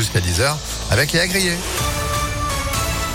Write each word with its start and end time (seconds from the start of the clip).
jusqu'à 0.00 0.20
10h 0.20 0.56
avec 0.90 1.12
Léa 1.12 1.26
Grillet. 1.26 1.58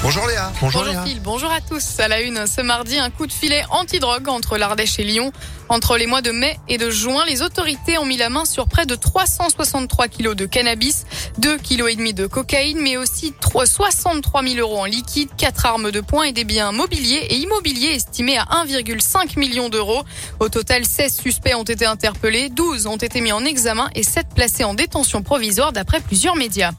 Bonjour 0.06 0.28
Léa. 0.28 0.52
Bonjour, 0.62 0.86
Phil, 1.04 1.20
bonjour 1.20 1.52
à 1.52 1.62
tous. 1.62 2.00
À 2.00 2.08
la 2.08 2.22
une, 2.22 2.46
ce 2.46 2.62
mardi, 2.62 3.00
un 3.00 3.10
coup 3.10 3.26
de 3.26 3.32
filet 3.32 3.64
anti-drogue 3.72 4.30
entre 4.30 4.56
l'Ardèche 4.56 5.00
et 5.00 5.04
Lyon. 5.04 5.32
Entre 5.68 5.98
les 5.98 6.06
mois 6.06 6.22
de 6.22 6.30
mai 6.30 6.60
et 6.68 6.78
de 6.78 6.92
juin, 6.92 7.26
les 7.26 7.42
autorités 7.42 7.98
ont 7.98 8.06
mis 8.06 8.16
la 8.16 8.30
main 8.30 8.46
sur 8.46 8.68
près 8.68 8.86
de 8.86 8.94
363 8.94 10.08
kilos 10.08 10.36
de 10.36 10.46
cannabis, 10.46 11.06
2 11.40 11.58
kilos 11.58 11.92
et 11.92 11.96
demi 11.96 12.14
de 12.14 12.28
cocaïne, 12.28 12.78
mais 12.82 12.98
aussi 12.98 13.34
63 13.42 14.44
000 14.44 14.60
euros 14.60 14.78
en 14.78 14.86
liquide, 14.86 15.30
4 15.38 15.66
armes 15.66 15.90
de 15.90 16.02
poing 16.02 16.26
et 16.26 16.34
des 16.34 16.44
biens 16.44 16.72
mobiliers 16.72 17.26
et 17.32 17.38
immobiliers 17.38 17.96
estimés 17.96 18.38
à 18.38 18.44
1,5 18.64 19.40
million 19.40 19.70
d'euros. 19.70 20.04
Au 20.40 20.50
total, 20.50 20.86
16 20.86 21.16
suspects 21.16 21.56
ont 21.56 21.64
été 21.64 21.88
interpellés, 21.88 22.50
12 22.50 22.86
ont 22.86 22.98
été 22.98 23.22
mis 23.22 23.32
en 23.32 23.44
examen 23.44 23.90
et 23.96 24.04
7 24.04 24.28
placés 24.36 24.66
en 24.66 24.76
détention 24.76 25.24
provisoire 25.24 25.74
d'après 25.74 26.00
plusieurs 26.00 26.36
médias. 26.36 26.74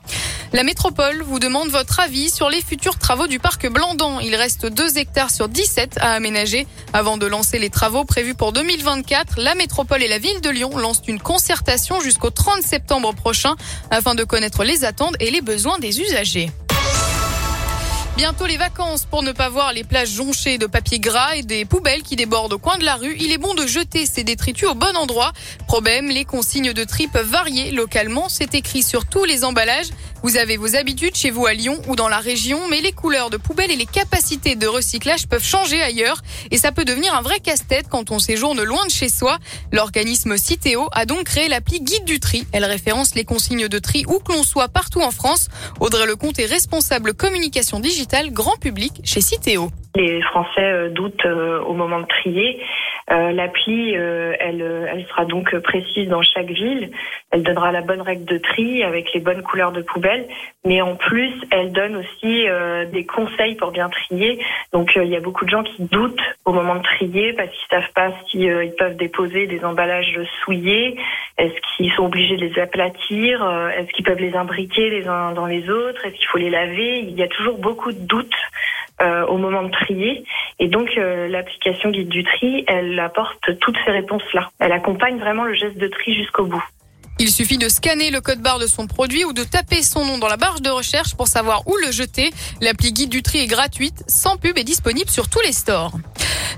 La 0.52 0.62
métropole 0.62 1.22
vous 1.22 1.38
demande 1.38 1.68
votre 1.70 2.00
avis 2.00 2.30
sur 2.30 2.48
les 2.48 2.62
futurs 2.62 2.98
travaux 2.98 3.26
du 3.26 3.38
parc 3.38 3.68
Blandan. 3.68 4.20
Il 4.20 4.34
reste 4.36 4.66
2 4.66 4.98
hectares 4.98 5.30
sur 5.30 5.48
17 5.48 5.98
à 6.00 6.12
aménager. 6.12 6.66
Avant 6.92 7.18
de 7.18 7.26
lancer 7.26 7.58
les 7.58 7.70
travaux 7.70 8.04
prévus 8.04 8.34
pour 8.34 8.52
2024, 8.52 9.40
la 9.40 9.54
métropole 9.54 10.02
et 10.02 10.08
la 10.08 10.18
ville 10.18 10.40
de 10.40 10.50
Lyon 10.50 10.76
lancent 10.78 11.02
une 11.08 11.20
concertation 11.20 12.00
jusqu'au 12.00 12.30
30 12.30 12.62
septembre 12.62 13.12
prochain 13.14 13.56
afin 13.90 14.14
de 14.14 14.24
connaître 14.24 14.64
les 14.64 14.84
attentes 14.84 15.16
et 15.20 15.30
les 15.30 15.40
besoins 15.40 15.78
des 15.78 16.00
usagers. 16.00 16.50
Bientôt 18.16 18.46
les 18.46 18.56
vacances 18.56 19.04
pour 19.04 19.22
ne 19.22 19.32
pas 19.32 19.50
voir 19.50 19.74
les 19.74 19.84
plages 19.84 20.08
jonchées 20.08 20.56
de 20.56 20.64
papier 20.64 20.98
gras 20.98 21.36
et 21.36 21.42
des 21.42 21.66
poubelles 21.66 22.02
qui 22.02 22.16
débordent 22.16 22.54
au 22.54 22.58
coin 22.58 22.78
de 22.78 22.84
la 22.84 22.94
rue. 22.94 23.14
Il 23.20 23.30
est 23.30 23.36
bon 23.36 23.52
de 23.52 23.66
jeter 23.66 24.06
ces 24.06 24.24
détritus 24.24 24.70
au 24.70 24.74
bon 24.74 24.96
endroit. 24.96 25.32
Problème, 25.66 26.08
les 26.08 26.24
consignes 26.24 26.72
de 26.72 26.84
tri 26.84 27.08
peuvent 27.08 27.28
varier 27.28 27.72
localement. 27.72 28.30
C'est 28.30 28.54
écrit 28.54 28.82
sur 28.82 29.04
tous 29.04 29.26
les 29.26 29.44
emballages. 29.44 29.88
Vous 30.26 30.38
avez 30.38 30.56
vos 30.56 30.74
habitudes 30.74 31.14
chez 31.14 31.30
vous 31.30 31.46
à 31.46 31.54
Lyon 31.54 31.76
ou 31.88 31.94
dans 31.94 32.08
la 32.08 32.18
région, 32.18 32.58
mais 32.68 32.80
les 32.80 32.90
couleurs 32.90 33.30
de 33.30 33.36
poubelles 33.36 33.70
et 33.70 33.76
les 33.76 33.86
capacités 33.86 34.56
de 34.56 34.66
recyclage 34.66 35.28
peuvent 35.28 35.44
changer 35.44 35.80
ailleurs 35.80 36.16
et 36.50 36.56
ça 36.56 36.72
peut 36.72 36.84
devenir 36.84 37.14
un 37.14 37.22
vrai 37.22 37.38
casse-tête 37.38 37.86
quand 37.88 38.10
on 38.10 38.18
séjourne 38.18 38.60
loin 38.64 38.84
de 38.86 38.90
chez 38.90 39.08
soi. 39.08 39.36
L'organisme 39.72 40.36
Citeo 40.36 40.88
a 40.90 41.06
donc 41.06 41.26
créé 41.26 41.46
l'appli 41.46 41.78
Guide 41.78 42.04
du 42.04 42.18
tri. 42.18 42.42
Elle 42.52 42.64
référence 42.64 43.14
les 43.14 43.22
consignes 43.22 43.68
de 43.68 43.78
tri 43.78 44.02
où 44.08 44.18
que 44.18 44.32
l'on 44.32 44.42
soit 44.42 44.66
partout 44.66 45.00
en 45.00 45.12
France. 45.12 45.46
Audrey 45.78 46.06
Lecomte 46.06 46.40
est 46.40 46.46
responsable 46.46 47.14
communication 47.14 47.78
digitale 47.78 48.32
grand 48.32 48.58
public 48.58 48.94
chez 49.04 49.20
Citeo. 49.20 49.70
Les 49.94 50.20
Français 50.22 50.60
euh, 50.60 50.90
doutent 50.90 51.24
euh, 51.24 51.60
au 51.60 51.72
moment 51.72 52.00
de 52.00 52.06
trier. 52.06 52.60
Euh, 53.10 53.32
l'appli, 53.32 53.92
elle, 53.92 54.88
elle 54.92 55.06
sera 55.06 55.24
donc 55.24 55.56
précise 55.58 56.08
dans 56.08 56.22
chaque 56.22 56.50
ville. 56.50 56.90
Elle 57.30 57.42
donnera 57.42 57.72
la 57.72 57.82
bonne 57.82 58.00
règle 58.00 58.24
de 58.24 58.38
tri 58.38 58.82
avec 58.82 59.12
les 59.12 59.20
bonnes 59.20 59.42
couleurs 59.42 59.72
de 59.72 59.82
poubelle. 59.82 60.26
Mais 60.64 60.82
en 60.82 60.96
plus, 60.96 61.32
elle 61.50 61.72
donne 61.72 61.96
aussi 61.96 62.46
des 62.92 63.06
conseils 63.06 63.54
pour 63.54 63.70
bien 63.70 63.88
trier. 63.88 64.42
Donc, 64.72 64.92
il 64.96 65.08
y 65.08 65.16
a 65.16 65.20
beaucoup 65.20 65.44
de 65.44 65.50
gens 65.50 65.62
qui 65.62 65.82
doutent 65.84 66.20
au 66.44 66.52
moment 66.52 66.74
de 66.74 66.82
trier 66.82 67.32
parce 67.34 67.50
qu'ils 67.50 67.68
savent 67.70 67.92
pas 67.94 68.12
si 68.28 68.38
ils 68.40 68.74
peuvent 68.76 68.96
déposer 68.96 69.46
des 69.46 69.64
emballages 69.64 70.18
souillés. 70.42 70.96
Est-ce 71.38 71.54
qu'ils 71.76 71.92
sont 71.92 72.06
obligés 72.06 72.36
de 72.36 72.46
les 72.46 72.58
aplatir? 72.58 73.48
Est-ce 73.76 73.92
qu'ils 73.92 74.04
peuvent 74.04 74.20
les 74.20 74.34
imbriquer 74.34 74.90
les 74.90 75.06
uns 75.06 75.32
dans 75.32 75.46
les 75.46 75.70
autres? 75.70 76.04
Est-ce 76.04 76.16
qu'il 76.16 76.26
faut 76.26 76.38
les 76.38 76.50
laver? 76.50 77.00
Il 77.00 77.14
y 77.14 77.22
a 77.22 77.28
toujours 77.28 77.58
beaucoup 77.58 77.92
de 77.92 78.00
doutes 78.00 78.34
euh, 79.02 79.26
au 79.26 79.36
moment 79.36 79.62
de 79.62 79.70
trier. 79.70 80.24
Et 80.58 80.68
donc 80.68 80.90
euh, 80.96 81.28
l'application 81.28 81.90
guide 81.90 82.08
du 82.08 82.24
tri, 82.24 82.64
elle 82.66 82.98
apporte 82.98 83.58
toutes 83.60 83.76
ces 83.84 83.90
réponses-là. 83.90 84.50
Elle 84.58 84.72
accompagne 84.72 85.18
vraiment 85.18 85.44
le 85.44 85.54
geste 85.54 85.76
de 85.76 85.88
tri 85.88 86.14
jusqu'au 86.14 86.46
bout. 86.46 86.64
Il 87.18 87.32
suffit 87.32 87.56
de 87.56 87.70
scanner 87.70 88.10
le 88.10 88.20
code 88.20 88.40
barre 88.40 88.58
de 88.58 88.66
son 88.66 88.86
produit 88.86 89.24
ou 89.24 89.32
de 89.32 89.42
taper 89.42 89.82
son 89.82 90.04
nom 90.04 90.18
dans 90.18 90.28
la 90.28 90.36
barre 90.36 90.60
de 90.60 90.68
recherche 90.68 91.14
pour 91.14 91.28
savoir 91.28 91.66
où 91.66 91.74
le 91.76 91.90
jeter. 91.90 92.30
L'appli 92.60 92.92
guide 92.92 93.08
du 93.08 93.22
tri 93.22 93.38
est 93.38 93.46
gratuite, 93.46 94.04
sans 94.06 94.36
pub 94.36 94.58
et 94.58 94.64
disponible 94.64 95.08
sur 95.08 95.30
tous 95.30 95.40
les 95.40 95.52
stores. 95.52 95.92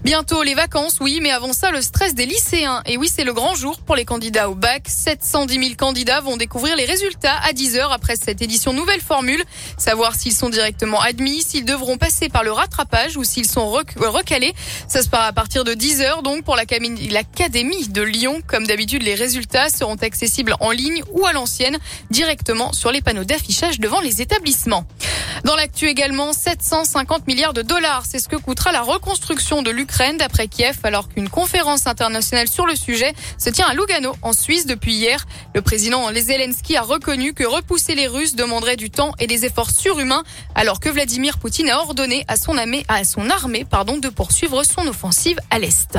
Bientôt 0.04 0.42
les 0.42 0.54
vacances, 0.54 0.98
oui, 1.00 1.20
mais 1.22 1.30
avant 1.30 1.52
ça, 1.52 1.70
le 1.70 1.80
stress 1.80 2.14
des 2.14 2.26
lycéens. 2.26 2.82
Et 2.86 2.96
oui, 2.96 3.10
c'est 3.12 3.24
le 3.24 3.32
grand 3.32 3.54
jour 3.54 3.78
pour 3.80 3.96
les 3.96 4.04
candidats 4.04 4.48
au 4.48 4.54
bac. 4.54 4.84
710 4.86 5.54
000 5.54 5.74
candidats 5.76 6.20
vont 6.20 6.36
découvrir 6.36 6.76
les 6.76 6.84
résultats 6.84 7.36
à 7.42 7.52
10 7.52 7.76
heures 7.76 7.92
après 7.92 8.16
cette 8.16 8.42
édition 8.42 8.72
nouvelle 8.72 9.00
formule. 9.00 9.42
Savoir 9.76 10.14
s'ils 10.14 10.34
sont 10.34 10.50
directement 10.50 11.00
admis, 11.00 11.42
s'ils 11.42 11.64
devront 11.64 11.98
passer 11.98 12.28
par 12.28 12.42
le 12.42 12.52
rattrapage 12.52 13.16
ou 13.16 13.24
s'ils 13.24 13.48
sont 13.48 13.68
recalés. 13.70 14.54
Ça 14.88 15.02
se 15.02 15.08
part 15.08 15.24
à 15.24 15.32
partir 15.32 15.64
de 15.64 15.74
10 15.74 16.00
heures, 16.00 16.22
donc 16.22 16.44
pour 16.44 16.56
l'Académie 16.56 17.88
de 17.88 18.02
Lyon. 18.02 18.40
Comme 18.46 18.66
d'habitude, 18.66 19.02
les 19.02 19.14
résultats 19.14 19.68
seront 19.68 19.96
accessibles 19.96 20.47
en 20.60 20.70
ligne 20.70 21.02
ou 21.12 21.26
à 21.26 21.32
l'ancienne, 21.32 21.78
directement 22.10 22.72
sur 22.72 22.92
les 22.92 23.00
panneaux 23.00 23.24
d'affichage 23.24 23.80
devant 23.80 24.00
les 24.00 24.22
établissements. 24.22 24.84
Dans 25.44 25.56
l'actu 25.56 25.86
également, 25.86 26.32
750 26.32 27.26
milliards 27.26 27.52
de 27.52 27.62
dollars, 27.62 28.04
c'est 28.06 28.18
ce 28.18 28.28
que 28.28 28.36
coûtera 28.36 28.72
la 28.72 28.82
reconstruction 28.82 29.62
de 29.62 29.70
l'Ukraine 29.70 30.16
d'après 30.16 30.48
Kiev, 30.48 30.78
alors 30.82 31.08
qu'une 31.08 31.28
conférence 31.28 31.86
internationale 31.86 32.48
sur 32.48 32.66
le 32.66 32.76
sujet 32.76 33.12
se 33.38 33.50
tient 33.50 33.66
à 33.66 33.74
Lugano, 33.74 34.14
en 34.22 34.32
Suisse, 34.32 34.66
depuis 34.66 34.94
hier. 34.94 35.26
Le 35.54 35.62
président 35.62 36.12
Zelensky 36.12 36.76
a 36.76 36.82
reconnu 36.82 37.34
que 37.34 37.44
repousser 37.44 37.94
les 37.94 38.06
Russes 38.06 38.34
demanderait 38.34 38.76
du 38.76 38.90
temps 38.90 39.12
et 39.18 39.26
des 39.26 39.44
efforts 39.44 39.70
surhumains, 39.70 40.24
alors 40.54 40.80
que 40.80 40.88
Vladimir 40.88 41.38
Poutine 41.38 41.70
a 41.70 41.78
ordonné 41.78 42.24
à 42.28 42.36
son 42.36 42.58
armée, 42.58 42.84
de 44.00 44.08
poursuivre 44.08 44.62
son 44.64 44.86
offensive 44.86 45.38
à 45.50 45.58
l'Est. 45.58 45.98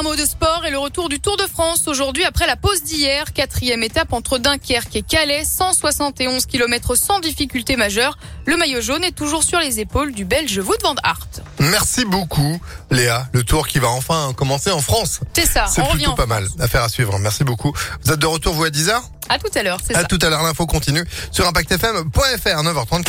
Un 0.00 0.02
mot 0.02 0.16
de 0.16 0.24
sport 0.24 0.64
et 0.66 0.70
le 0.70 0.78
retour 0.78 1.10
du 1.10 1.20
Tour 1.20 1.36
de 1.36 1.42
France 1.42 1.86
aujourd'hui 1.86 2.24
après 2.24 2.46
la 2.46 2.56
pause 2.56 2.82
d'hier. 2.84 3.34
Quatrième 3.34 3.82
étape 3.82 4.14
entre 4.14 4.38
Dunkerque 4.38 4.96
et 4.96 5.02
Calais, 5.02 5.44
171 5.44 6.46
km 6.46 6.94
sans 6.94 7.20
difficulté 7.20 7.76
majeure. 7.76 8.16
Le 8.46 8.56
maillot 8.56 8.80
jaune 8.80 9.04
est 9.04 9.14
toujours 9.14 9.44
sur 9.44 9.58
les 9.58 9.78
épaules 9.78 10.14
du 10.14 10.24
Belge 10.24 10.56
Wout 10.56 10.82
van 10.82 10.94
Aert. 11.04 11.26
Merci 11.58 12.06
beaucoup 12.06 12.58
Léa. 12.90 13.26
Le 13.34 13.44
tour 13.44 13.68
qui 13.68 13.78
va 13.78 13.88
enfin 13.88 14.32
commencer 14.34 14.70
en 14.70 14.80
France. 14.80 15.20
C'est 15.34 15.44
ça, 15.44 15.66
C'est 15.66 15.86
plutôt 15.90 16.14
pas 16.14 16.24
mal. 16.24 16.48
Affaire 16.58 16.82
à 16.82 16.88
suivre. 16.88 17.18
Merci 17.18 17.44
beaucoup. 17.44 17.74
Vous 18.02 18.10
êtes 18.10 18.20
de 18.20 18.26
retour 18.26 18.54
vous 18.54 18.64
à 18.64 18.70
10h 18.70 18.94
À 19.28 19.38
tout 19.38 19.50
à 19.54 19.62
l'heure, 19.62 19.80
c'est 19.86 19.92
ça. 19.92 20.00
À 20.00 20.04
tout 20.04 20.18
à 20.22 20.30
l'heure, 20.30 20.42
l'info 20.42 20.64
continue 20.64 21.04
sur 21.30 21.46
impactfm.fr 21.46 22.62
9h34. 22.62 23.04